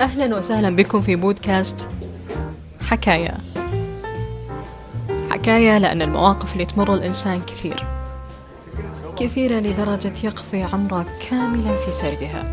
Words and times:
أهلا 0.00 0.36
وسهلا 0.36 0.76
بكم 0.76 1.00
في 1.00 1.16
بودكاست 1.16 1.88
حكاية 2.82 3.38
حكاية 5.30 5.78
لأن 5.78 6.02
المواقف 6.02 6.52
اللي 6.52 6.64
تمر 6.64 6.94
الإنسان 6.94 7.42
كثير. 7.46 7.84
كثيرة 9.16 9.54
لدرجة 9.54 10.12
يقضي 10.24 10.62
عمره 10.62 11.06
كاملا 11.30 11.76
في 11.76 11.90
سردها. 11.90 12.44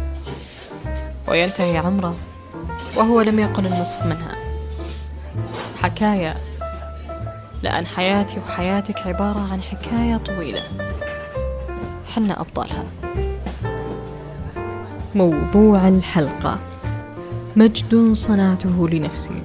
وينتهي 1.28 1.78
عمره 1.78 2.16
وهو 2.96 3.21
لم 3.21 3.39
يقل 3.39 3.66
النصف 3.66 4.06
منها. 4.06 4.36
حكاية 5.82 6.36
لأن 7.64 7.86
حياتي 7.86 8.39
وحياتك 8.39 9.00
عبارة 9.00 9.39
عن 9.52 9.61
حكاية 9.61 10.18
طويلة. 10.18 10.64
حنا 12.16 12.42
أبطالها. 12.42 12.84
موضوع 15.16 15.88
الحلقة. 15.88 16.60
مجد 17.57 18.14
صنعته 18.14 18.89
لنفسي. 18.89 19.42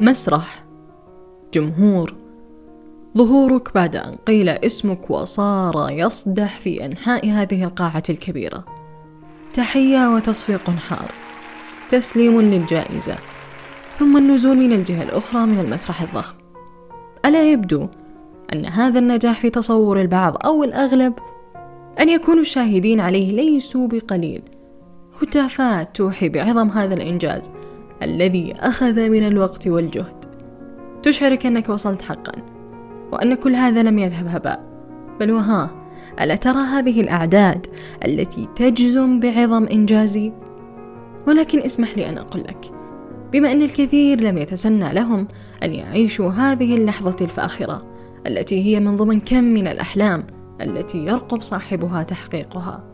مسرح. 0.00 0.64
جمهور. 1.54 2.14
ظهورك 3.16 3.74
بعد 3.74 3.96
أن 3.96 4.16
قيل 4.26 4.48
اسمك 4.48 5.10
وصار 5.10 5.90
يصدح 5.90 6.60
في 6.60 6.84
أنحاء 6.84 7.30
هذه 7.30 7.64
القاعة 7.64 8.02
الكبيرة. 8.10 8.64
تحية 9.54 10.14
وتصفيق 10.14 10.70
حار. 10.70 11.27
تسليم 11.88 12.40
للجائزة 12.40 13.16
ثم 13.96 14.16
النزول 14.16 14.56
من 14.56 14.72
الجهة 14.72 15.02
الأخرى 15.02 15.46
من 15.46 15.58
المسرح 15.58 16.02
الضخم. 16.02 16.34
ألا 17.26 17.52
يبدو 17.52 17.88
أن 18.52 18.66
هذا 18.66 18.98
النجاح 18.98 19.40
في 19.40 19.50
تصور 19.50 20.00
البعض 20.00 20.46
أو 20.46 20.64
الأغلب 20.64 21.14
أن 22.00 22.08
يكونوا 22.08 22.40
الشاهدين 22.40 23.00
عليه 23.00 23.32
ليسوا 23.32 23.88
بقليل. 23.88 24.42
هتافات 25.22 25.96
توحي 25.96 26.28
بعظم 26.28 26.68
هذا 26.68 26.94
الإنجاز 26.94 27.52
الذي 28.02 28.54
أخذ 28.58 29.08
من 29.08 29.26
الوقت 29.26 29.68
والجهد. 29.68 30.24
تشعرك 31.02 31.46
أنك 31.46 31.68
وصلت 31.68 32.02
حقا 32.02 32.32
وأن 33.12 33.34
كل 33.34 33.54
هذا 33.54 33.82
لم 33.82 33.98
يذهب 33.98 34.26
هباء. 34.26 34.64
بل 35.20 35.32
وها 35.32 35.70
ألا 36.20 36.36
ترى 36.36 36.58
هذه 36.58 37.00
الأعداد 37.00 37.66
التي 38.04 38.48
تجزم 38.56 39.20
بعظم 39.20 39.66
إنجازي؟ 39.66 40.32
ولكن 41.28 41.60
اسمح 41.60 41.96
لي 41.96 42.08
أن 42.08 42.18
أقول 42.18 42.42
لك. 42.42 42.72
بما 43.32 43.52
أن 43.52 43.62
الكثير 43.62 44.20
لم 44.20 44.38
يتسنى 44.38 44.92
لهم 44.92 45.28
أن 45.62 45.74
يعيشوا 45.74 46.30
هذه 46.30 46.74
اللحظة 46.74 47.16
الفاخرة 47.20 47.86
التي 48.26 48.64
هي 48.64 48.80
من 48.80 48.96
ضمن 48.96 49.20
كم 49.20 49.44
من 49.44 49.68
الأحلام 49.68 50.26
التي 50.60 50.98
يرقب 50.98 51.42
صاحبها 51.42 52.02
تحقيقها. 52.02 52.84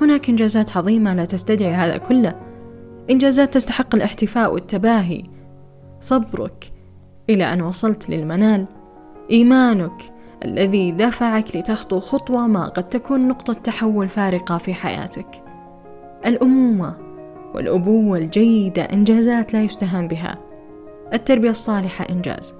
هناك 0.00 0.28
إنجازات 0.28 0.76
عظيمة 0.76 1.14
لا 1.14 1.24
تستدعي 1.24 1.72
هذا 1.72 1.96
كله. 1.96 2.34
إنجازات 3.10 3.54
تستحق 3.54 3.94
الاحتفاء 3.94 4.54
والتباهي. 4.54 5.24
صبرك 6.00 6.72
إلى 7.30 7.52
أن 7.52 7.62
وصلت 7.62 8.10
للمنال. 8.10 8.66
إيمانك 9.30 10.12
الذي 10.44 10.92
دفعك 10.92 11.56
لتخطو 11.56 12.00
خطوة 12.00 12.46
ما 12.46 12.68
قد 12.68 12.88
تكون 12.88 13.28
نقطة 13.28 13.52
تحول 13.52 14.08
فارقة 14.08 14.58
في 14.58 14.74
حياتك. 14.74 15.44
الأمومة 16.26 17.03
والأبوة 17.54 18.18
الجيدة 18.18 18.82
إنجازات 18.82 19.54
لا 19.54 19.62
يستهان 19.62 20.08
بها. 20.08 20.38
التربية 21.12 21.50
الصالحة 21.50 22.06
إنجاز. 22.10 22.54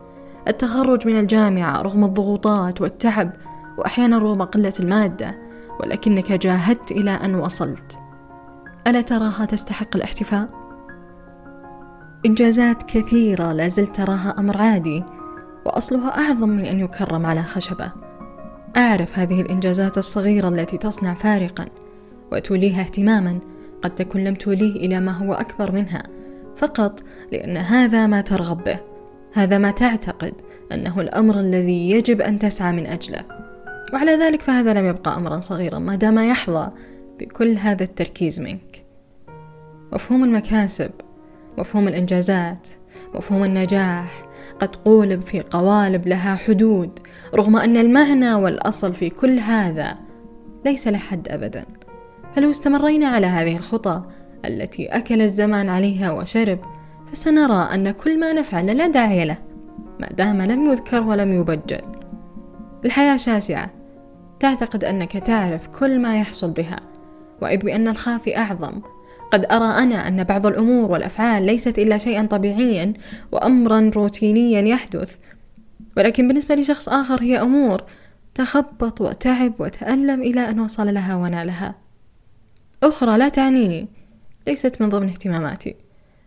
التخرج 0.48 1.06
من 1.06 1.18
الجامعة 1.18 1.82
رغم 1.82 2.04
الضغوطات 2.04 2.80
والتعب 2.80 3.32
وأحيانا 3.78 4.18
رغم 4.18 4.42
قلة 4.42 4.72
المادة 4.80 5.38
ولكنك 5.80 6.32
جاهدت 6.32 6.92
إلى 6.92 7.10
أن 7.10 7.34
وصلت. 7.34 7.98
ألا 8.86 9.00
تراها 9.00 9.44
تستحق 9.44 9.96
الاحتفاء؟ 9.96 10.48
إنجازات 12.26 12.82
كثيرة 12.82 13.52
لا 13.52 13.68
زلت 13.68 13.96
تراها 13.96 14.34
أمر 14.38 14.56
عادي 14.56 15.04
وأصلها 15.66 16.08
أعظم 16.08 16.48
من 16.48 16.64
أن 16.64 16.80
يكرم 16.80 17.26
على 17.26 17.42
خشبة. 17.42 17.92
أعرف 18.76 19.18
هذه 19.18 19.40
الإنجازات 19.40 19.98
الصغيرة 19.98 20.48
التي 20.48 20.78
تصنع 20.78 21.14
فارقا 21.14 21.66
وتوليها 22.32 22.80
اهتماما 22.80 23.38
قد 23.84 23.94
تكون 23.94 24.24
لم 24.24 24.34
توليه 24.34 24.76
إلى 24.76 25.00
ما 25.00 25.12
هو 25.12 25.32
أكبر 25.32 25.72
منها 25.72 26.02
فقط 26.56 27.02
لأن 27.32 27.56
هذا 27.56 28.06
ما 28.06 28.20
ترغب 28.20 28.64
به. 28.64 28.78
هذا 29.34 29.58
ما 29.58 29.70
تعتقد 29.70 30.32
أنه 30.72 31.00
الأمر 31.00 31.40
الذي 31.40 31.90
يجب 31.90 32.20
أن 32.20 32.38
تسعى 32.38 32.72
من 32.72 32.86
أجله. 32.86 33.20
وعلى 33.92 34.12
ذلك 34.12 34.42
فهذا 34.42 34.74
لم 34.74 34.86
يبقى 34.86 35.16
أمرا 35.16 35.40
صغيرا 35.40 35.78
ما 35.78 35.94
دام 35.94 36.18
يحظى 36.18 36.70
بكل 37.20 37.56
هذا 37.58 37.82
التركيز 37.82 38.40
منك. 38.40 38.84
مفهوم 39.92 40.24
المكاسب 40.24 40.90
مفهوم 41.58 41.88
الإنجازات 41.88 42.68
مفهوم 43.14 43.44
النجاح 43.44 44.22
قد 44.60 44.76
قولب 44.76 45.20
في 45.20 45.40
قوالب 45.40 46.08
لها 46.08 46.34
حدود 46.34 46.98
رغم 47.34 47.56
أن 47.56 47.76
المعنى 47.76 48.34
والأصل 48.34 48.94
في 48.94 49.10
كل 49.10 49.38
هذا 49.38 49.98
ليس 50.64 50.88
له 50.88 50.98
حد 50.98 51.28
أبدا. 51.28 51.64
فلو 52.36 52.50
استمرينا 52.50 53.06
على 53.06 53.26
هذه 53.26 53.56
الخطى 53.56 54.02
التي 54.44 54.86
أكل 54.86 55.22
الزمان 55.22 55.68
عليها 55.68 56.12
وشرب 56.12 56.58
فسنرى 57.12 57.68
أن 57.74 57.90
كل 57.90 58.20
ما 58.20 58.32
نفعل 58.32 58.66
لا 58.76 58.86
داعي 58.86 59.24
له 59.24 59.38
ما 60.00 60.08
دام 60.08 60.42
لم 60.42 60.66
يذكر 60.66 61.02
ولم 61.02 61.32
يبجل. 61.32 61.80
الحياة 62.84 63.16
شاسعة. 63.16 63.70
تعتقد 64.40 64.84
أنك 64.84 65.12
تعرف 65.12 65.66
كل 65.66 65.98
ما 65.98 66.18
يحصل 66.20 66.50
بها. 66.50 66.80
وإذ 67.42 67.64
بأن 67.64 67.88
الخافي 67.88 68.36
أعظم. 68.38 68.80
قد 69.32 69.44
أرى 69.44 69.82
أنا 69.82 70.08
أن 70.08 70.24
بعض 70.24 70.46
الأمور 70.46 70.92
والأفعال 70.92 71.42
ليست 71.42 71.78
إلا 71.78 71.98
شيئا 71.98 72.26
طبيعيا 72.26 72.92
وأمرا 73.32 73.90
روتينيا 73.96 74.60
يحدث. 74.60 75.16
ولكن 75.96 76.28
بالنسبة 76.28 76.54
لشخص 76.54 76.88
آخر 76.88 77.22
هي 77.22 77.40
أمور 77.40 77.82
تخبط 78.34 79.00
وتعب 79.00 79.52
وتألم 79.58 80.22
إلى 80.22 80.50
أن 80.50 80.60
وصل 80.60 80.94
لها 80.94 81.16
ونالها 81.16 81.83
أخرى 82.88 83.18
لا 83.18 83.28
تعنيني. 83.28 83.88
ليست 84.46 84.82
من 84.82 84.88
ضمن 84.88 85.08
اهتماماتي. 85.08 85.74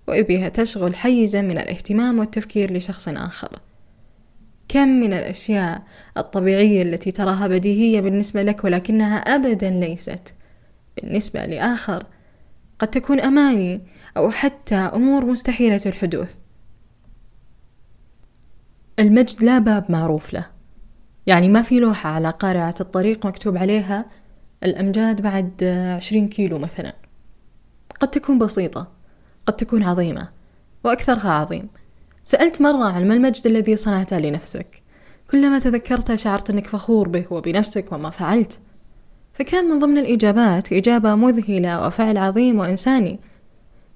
وإذ 0.08 0.24
بها 0.24 0.50
تشغل 0.50 0.96
حيزا 0.96 1.42
من 1.42 1.58
الاهتمام 1.58 2.20
والتفكير 2.20 2.74
لشخص 2.74 3.08
آخر. 3.08 3.60
كم 4.68 4.88
من 4.88 5.14
الأشياء 5.14 5.84
الطبيعية 6.18 6.82
التي 6.82 7.12
تراها 7.12 7.48
بديهية 7.48 8.02
بالنسبة 8.02 8.44
لك 8.44 8.64
ولكنها 8.64 9.18
أبدا 9.18 9.70
ليست. 9.70 10.36
بالنسبة 10.98 11.46
لآخر 11.46 12.04
قد 12.80 12.88
تكون 12.88 13.20
أماني 13.20 13.82
أو 14.18 14.30
حتى 14.30 14.76
أمور 14.76 15.26
مستحيلة 15.26 15.82
الحدوث. 15.86 16.36
المجد 19.00 19.44
لا 19.44 19.60
باب 19.60 19.92
معروف 19.92 20.34
له. 20.34 20.46
يعني 21.28 21.50
ما 21.50 21.62
في 21.62 21.80
لوحة 21.80 22.10
على 22.10 22.30
قارعة 22.30 22.76
الطريق 22.82 23.26
مكتوب 23.26 23.58
عليها 23.58 24.06
الأمجاد 24.64 25.22
بعد 25.22 25.64
عشرين 25.96 26.30
كيلو 26.30 26.58
مثلا. 26.58 26.94
قد 28.00 28.08
تكون 28.08 28.38
بسيطة 28.38 28.88
قد 29.46 29.56
تكون 29.56 29.84
عظيمة 29.84 30.30
وأكثرها 30.84 31.32
عظيم. 31.32 31.68
سألت 32.24 32.62
مرة 32.62 32.86
عن 32.86 33.08
ما 33.08 33.14
المجد 33.14 33.48
الذي 33.48 33.76
صنعته 33.76 34.20
لنفسك. 34.20 34.82
كلما 35.32 35.60
تذكرته 35.60 36.16
شعرت 36.16 36.50
أنك 36.50 36.68
فخور 36.68 37.08
به 37.08 37.26
وبنفسك 37.32 37.92
وما 37.92 38.10
فعلت. 38.10 38.60
فكان 39.34 39.66
من 39.66 39.80
ضمن 39.80 39.98
الإجابات 39.98 40.74
إجابة 40.74 41.16
مذهلة 41.16 41.88
وفعل 41.88 42.18
عظيم 42.18 42.60
وإنساني. 42.60 43.20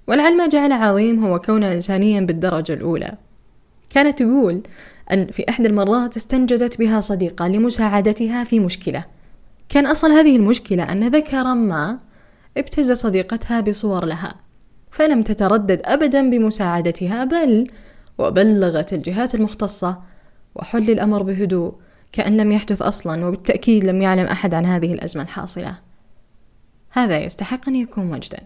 ولعل 0.07 0.37
ما 0.37 0.47
جعل 0.47 0.71
عظيم 0.71 1.25
هو 1.25 1.39
كونه 1.39 1.73
إنسانيا 1.73 2.21
بالدرجة 2.21 2.73
الأولى. 2.73 3.17
كانت 3.89 4.19
تقول 4.19 4.61
أن 5.11 5.27
في 5.27 5.45
إحدى 5.49 5.67
المرات 5.67 6.17
استنجدت 6.17 6.79
بها 6.79 7.01
صديقة 7.01 7.47
لمساعدتها 7.47 8.43
في 8.43 8.59
مشكلة. 8.59 9.05
كان 9.71 9.85
أصل 9.85 10.11
هذه 10.11 10.35
المشكلة 10.35 10.83
أن 10.83 11.07
ذكرا 11.07 11.53
ما 11.53 11.99
ابتز 12.57 12.91
صديقتها 12.91 13.61
بصور 13.61 14.05
لها 14.05 14.35
فلم 14.91 15.21
تتردد 15.21 15.81
أبدا 15.85 16.29
بمساعدتها 16.29 17.23
بل 17.23 17.67
وبلغت 18.17 18.93
الجهات 18.93 19.35
المختصة 19.35 20.01
وحل 20.55 20.91
الأمر 20.91 21.23
بهدوء 21.23 21.73
كأن 22.11 22.37
لم 22.37 22.51
يحدث 22.51 22.81
أصلا 22.81 23.25
وبالتأكيد 23.25 23.83
لم 23.83 24.01
يعلم 24.01 24.25
أحد 24.25 24.53
عن 24.53 24.65
هذه 24.65 24.93
الأزمة 24.93 25.23
الحاصلة. 25.23 25.77
هذا 26.89 27.19
يستحق 27.19 27.69
أن 27.69 27.75
يكون 27.75 28.05
مجدا. 28.05 28.39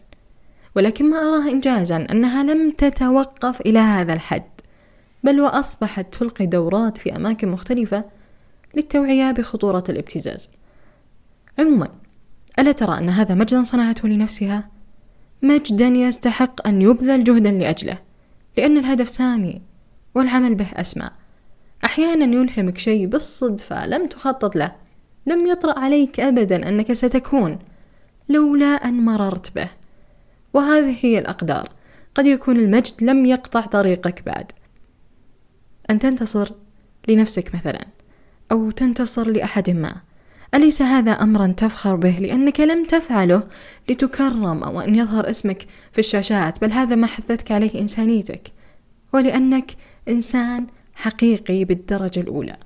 ولكن 0.75 1.09
ما 1.09 1.17
أراه 1.17 1.49
إنجازا 1.49 2.07
أنها 2.11 2.43
لم 2.43 2.71
تتوقف 2.71 3.61
إلى 3.61 3.79
هذا 3.79 4.13
الحد 4.13 4.49
بل 5.23 5.41
وأصبحت 5.41 6.13
تلقي 6.13 6.45
دورات 6.45 6.97
في 6.97 7.15
أماكن 7.15 7.47
مختلفة 7.47 8.03
للتوعية 8.75 9.31
بخطورة 9.31 9.83
الابتزاز. 9.89 10.49
عموما 11.59 11.87
ألا 12.59 12.71
ترى 12.71 12.97
أن 12.97 13.09
هذا 13.09 13.35
مجدا 13.35 13.63
صنعته 13.63 14.07
لنفسها؟ 14.09 14.69
مجدا 15.41 15.87
يستحق 15.87 16.67
أن 16.67 16.81
يبذل 16.81 17.23
جهدا 17.23 17.51
لأجله 17.51 17.97
لأن 18.57 18.77
الهدف 18.77 19.09
سامي 19.09 19.61
والعمل 20.15 20.55
به 20.55 20.67
أسمى. 20.73 21.09
أحيانا 21.85 22.35
يلهمك 22.35 22.77
شيء 22.77 23.05
بالصدفة 23.05 23.87
لم 23.87 24.07
تخطط 24.07 24.55
له. 24.55 24.75
لم 25.25 25.45
يطرأ 25.47 25.79
عليك 25.79 26.19
أبدا 26.19 26.69
أنك 26.69 26.93
ستكون 26.93 27.59
لولا 28.29 28.65
أن 28.65 29.05
مررت 29.05 29.55
به. 29.55 29.69
وهذه 30.53 30.95
هي 31.01 31.19
الأقدار. 31.19 31.69
قد 32.15 32.25
يكون 32.25 32.57
المجد 32.57 33.03
لم 33.03 33.25
يقطع 33.25 33.61
طريقك 33.61 34.23
بعد. 34.25 34.51
أن 35.89 35.99
تنتصر 35.99 36.51
لنفسك 37.07 37.55
مثلا 37.55 37.85
أو 38.51 38.71
تنتصر 38.71 39.27
لأحد 39.27 39.69
ما. 39.69 39.95
أليس 40.55 40.81
هذا 40.81 41.11
أمرا 41.11 41.53
تفخر 41.57 41.95
به 41.95 42.17
لأنك 42.19 42.59
لم 42.59 42.85
تفعله 42.85 43.43
لتكرم 43.89 44.63
أو 44.63 44.81
أن 44.81 44.95
يظهر 44.95 45.29
اسمك 45.29 45.65
في 45.91 45.99
الشاشات 45.99 46.61
بل 46.61 46.71
هذا 46.71 46.95
ما 46.95 47.07
حثتك 47.07 47.51
عليه 47.51 47.81
إنسانيتك 47.81 48.41
ولأنك 49.13 49.71
إنسان 50.09 50.67
حقيقي 50.95 51.63
بالدرجة 51.63 52.19
الأولى. 52.19 52.57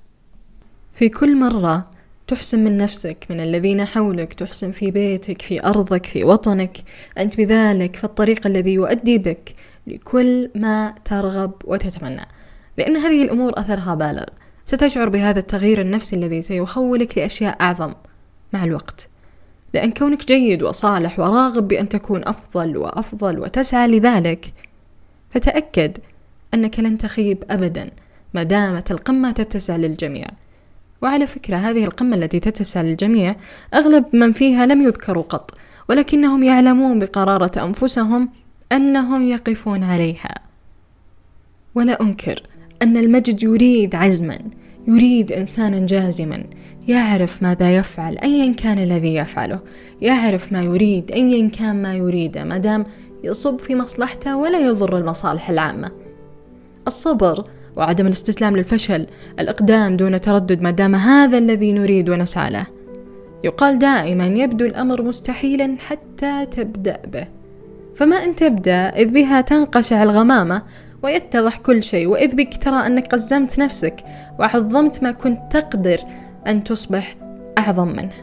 في 0.94 1.10
كل 1.10 1.36
مرة 1.36 1.92
تحسن 2.28 2.64
من 2.64 2.78
نفسك 2.78 3.26
من 3.30 3.40
الذين 3.40 3.86
حولك 3.86 4.34
تحسن 4.34 4.72
في 4.72 4.92
بيتك 4.92 5.42
في 5.42 5.66
أرضك 5.66 6.06
في 6.06 6.24
وطنك 6.24 6.78
أنت 7.18 7.38
بذلك 7.38 7.96
في 7.96 8.04
الطريق 8.04 8.48
الذي 8.48 8.74
يؤدي 8.74 9.18
بك 9.18 9.56
لكل 9.88 10.50
ما 10.56 10.96
ترغب 11.06 11.52
وتتمنى. 11.64 12.28
لأن 12.78 12.98
هذه 12.98 13.24
الأمور 13.24 13.60
أثرها 13.60 13.96
بالغ. 13.96 14.26
ستشعر 14.70 15.10
بهذا 15.10 15.40
التغيير 15.40 15.82
النفسي 15.82 16.16
الذي 16.16 16.42
سيخولك 16.42 17.18
لأشياء 17.18 17.62
أعظم 17.62 17.94
مع 18.54 18.64
الوقت. 18.64 19.10
لأن 19.74 19.92
كونك 19.92 20.28
جيد 20.28 20.64
وصالح 20.64 21.20
وراغب 21.20 21.68
بأن 21.68 21.90
تكون 21.90 22.28
أفضل 22.28 22.78
وأفضل 22.78 23.40
وتسعى 23.40 23.88
لذلك 23.88 24.54
فتأكد 25.32 25.98
أنك 26.54 26.80
لن 26.80 26.98
تخيب 26.98 27.44
أبدا 27.50 27.90
ما 28.34 28.44
دامت 28.44 28.92
القمة 28.92 29.32
تتسع 29.32 29.76
للجميع. 29.76 30.28
وعلى 31.02 31.28
فكرة 31.28 31.56
هذه 31.56 31.84
القمة 31.84 32.16
التي 32.16 32.40
تتسع 32.40 32.82
للجميع 32.82 33.36
أغلب 33.74 34.06
من 34.14 34.32
فيها 34.32 34.66
لم 34.66 34.82
يذكروا 34.82 35.24
قط 35.24 35.58
ولكنهم 35.90 36.44
يعلمون 36.44 37.00
بقرارة 37.00 37.66
أنفسهم 37.66 38.30
أنهم 38.72 39.28
يقفون 39.28 39.84
عليها. 39.84 40.36
ولا 41.76 42.02
أنكر 42.02 42.44
أن 42.82 42.98
المجد 42.98 43.44
يريد 43.44 43.96
عزما. 43.96 44.40
يريد 44.90 45.32
إنسانا 45.32 45.86
جازما 45.86 46.44
يعرف 46.88 47.44
ماذا 47.44 47.76
يفعل 47.76 48.18
أيا 48.18 48.54
كان 48.54 48.80
الذي 48.80 49.16
يفعله 49.16 49.60
يعرف 50.02 50.54
ما 50.54 50.64
يريد 50.64 51.12
أيا 51.12 51.50
كان 51.50 51.82
ما 51.82 51.96
يريده 51.96 52.44
ما 52.44 52.58
دام 52.58 52.86
يصب 53.24 53.60
في 53.60 53.76
مصلحته 53.76 54.38
ولا 54.38 54.60
يضر 54.60 54.98
المصالح 54.98 55.50
العامة. 55.50 55.92
الصبر 56.88 57.46
وعدم 57.76 58.06
الاستسلام 58.08 58.58
للفشل 58.58 59.08
الإقدام 59.40 59.98
دون 59.98 60.22
تردد 60.22 60.62
ما 60.62 60.72
دام 60.72 60.96
هذا 60.96 61.38
الذي 61.38 61.74
نريد 61.74 62.10
ونسعى 62.10 62.52
له. 62.52 62.66
يقال 63.44 63.80
دائما 63.80 64.26
يبدو 64.26 64.66
الأمر 64.66 65.02
مستحيلا 65.02 65.76
حتى 65.80 66.46
تبدأ 66.46 67.00
به. 67.14 67.28
فما 67.96 68.16
أن 68.16 68.36
تبدأ 68.36 68.90
إذ 68.90 69.10
بها 69.10 69.42
تنقشع 69.42 70.04
الغمامة 70.04 70.62
ويتضح 71.04 71.58
كل 71.58 71.84
شيء. 71.84 72.08
وإذ 72.08 72.36
بك 72.36 72.58
ترى 72.58 72.88
أنك 72.88 73.08
قزمت 73.08 73.60
نفسك 73.60 74.04
وعظمت 74.40 75.04
ما 75.04 75.12
كنت 75.12 75.40
تقدر 75.52 75.98
أن 76.48 76.64
تصبح 76.64 77.16
أعظم 77.58 77.88
منه. 77.88 78.14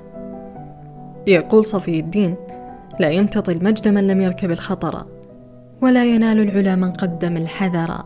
يقول 1.27 1.67
صفي 1.67 2.01
الدين 2.01 2.35
لا 3.01 3.11
يمتطي 3.11 3.53
المجد 3.53 3.89
من 3.89 4.07
لم 4.07 4.21
يركب 4.21 4.51
الخطر 4.51 5.07
ولا 5.83 6.05
ينال 6.05 6.41
العلا 6.41 6.77
من 6.77 6.93
قدم 6.93 7.37
الحذر 7.37 8.05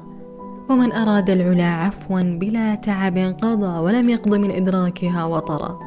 ومن 0.71 0.93
أراد 0.93 1.31
العلا 1.31 1.65
عفوا 1.65 2.21
بلا 2.21 2.75
تعب 2.75 3.19
قضى 3.19 3.79
ولم 3.79 4.11
يقض 4.11 4.35
من 4.35 4.51
إدراكها 4.51 5.25
وطرا 5.25 5.79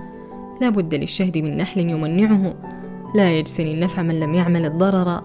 لا 0.61 0.69
بد 0.69 0.95
للشهد 0.95 1.37
من 1.37 1.57
نحل 1.57 1.79
يمنعه 1.79 2.53
لا 3.15 3.31
يجسني 3.31 3.73
النفع 3.73 4.01
من 4.01 4.19
لم 4.19 4.33
يعمل 4.33 4.65
الضرر. 4.65 5.21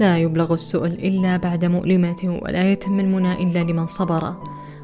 لا 0.00 0.18
يبلغ 0.18 0.52
السؤل 0.54 0.92
إلا 0.92 1.36
بعد 1.36 1.64
مؤلمة 1.64 2.38
ولا 2.42 2.72
يتم 2.72 3.00
المنى 3.00 3.42
إلا 3.42 3.58
لمن 3.58 3.86
صبر. 3.86 4.34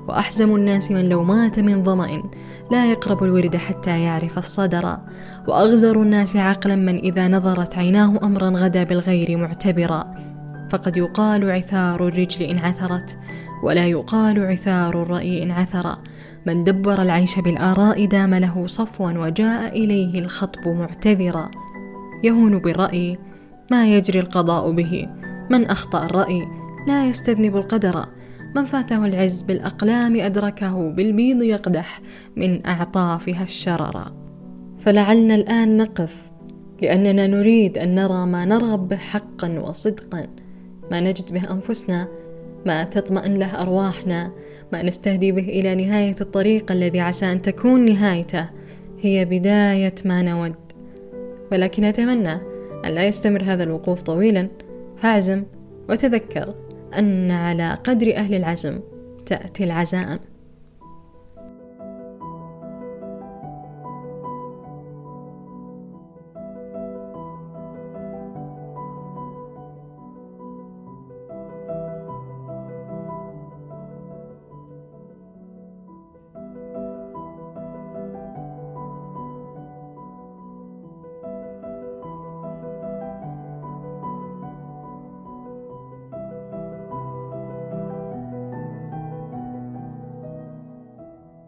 وأحزم 0.08 0.54
الناس 0.54 0.90
من 0.92 1.08
لو 1.08 1.22
مات 1.22 1.58
من 1.58 1.84
ظمأ 1.84 2.22
لا 2.70 2.90
يقرب 2.90 3.24
الورد 3.24 3.56
حتى 3.56 4.00
يعرف 4.00 4.38
الصدر. 4.38 4.98
وأغزر 5.48 6.02
الناس 6.02 6.36
عقلا 6.36 6.76
من 6.76 6.98
إذا 6.98 7.28
نظرت 7.28 7.78
عيناه 7.78 8.20
أمرا 8.22 8.48
غدا 8.48 8.84
بالغير 8.84 9.36
معتبرا 9.36 10.14
فقد 10.70 10.96
يقال 10.96 11.50
عثار 11.50 12.08
الرجل 12.08 12.42
إن 12.42 12.58
عثرت 12.58 13.18
ولا 13.62 13.86
يقال 13.86 14.46
عثار 14.46 15.02
الرأي 15.02 15.42
إن 15.42 15.50
عثر. 15.50 15.96
من 16.46 16.64
دبر 16.64 17.02
العيش 17.02 17.38
بالآراء 17.38 18.04
دام 18.04 18.34
له 18.34 18.66
صفوا 18.66 19.12
وجاء 19.12 19.84
إليه 19.84 20.18
الخطب 20.18 20.68
معتذرا 20.68 21.50
يهون 22.24 22.58
بالرأي 22.58 23.18
ما 23.70 23.96
يجري 23.96 24.20
القضاء 24.20 24.72
به. 24.72 25.08
من 25.50 25.66
أخطأ 25.66 26.04
الرأي 26.04 26.48
لا 26.86 27.06
يستذنب 27.06 27.56
القدر. 27.56 28.06
من 28.56 28.64
فاته 28.64 29.06
العز 29.06 29.42
بالأقلام 29.42 30.20
أدركه 30.20 30.90
بالبيض 30.90 31.42
يقدح 31.42 32.00
من 32.36 32.66
أعطافها 32.66 33.42
الشرر. 33.42 34.12
فلعلنا 34.78 35.34
الآن 35.34 35.76
نقف 35.76 36.30
لأننا 36.82 37.26
نريد 37.26 37.78
أن 37.78 37.94
نرى 37.94 38.26
ما 38.26 38.44
نرغب 38.44 38.88
به 38.88 38.96
حقا 38.96 39.58
وصدقا. 39.58 40.26
ما 40.90 41.00
نجد 41.00 41.32
به 41.32 41.52
أنفسنا 41.52 42.08
ما 42.66 42.84
تطمئن 42.84 43.34
له 43.34 43.62
أرواحنا 43.62 44.32
ما 44.72 44.82
نستهدي 44.82 45.32
به 45.32 45.48
إلى 45.48 45.74
نهاية 45.74 46.16
الطريق 46.20 46.72
الذي 46.72 47.00
عسى 47.00 47.32
أن 47.32 47.42
تكون 47.42 47.84
نهايته. 47.84 48.46
هي 49.00 49.24
بداية 49.24 49.94
ما 50.04 50.22
نود. 50.22 50.54
ولكن 51.52 51.84
أتمنى 51.84 52.49
أن 52.84 52.94
لا 52.94 53.04
يستمر 53.04 53.42
هذا 53.42 53.62
الوقوف 53.62 54.02
طويلا 54.02 54.48
فاعزم 54.96 55.44
وتذكر 55.88 56.54
أن 56.98 57.30
على 57.30 57.78
قدر 57.84 58.16
أهل 58.16 58.34
العزم 58.34 58.80
تأتي 59.26 59.64
العزائم 59.64 60.18